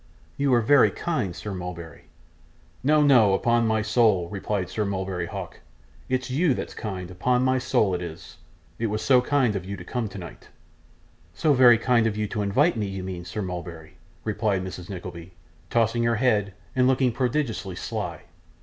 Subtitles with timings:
[0.35, 2.05] You are very kind, Sir Mulberry.'
[2.83, 5.59] 'No, no upon my soul!' replied Sir Mulberry Hawk.
[6.09, 8.37] 'It's you that's kind, upon my soul it is.
[8.79, 10.49] It was so kind of you to come tonight.'
[11.35, 15.35] 'So very kind of you to invite me, you mean, Sir Mulberry,' replied Mrs Nickleby,
[15.69, 18.23] tossing her head, and looking prodigiously sly.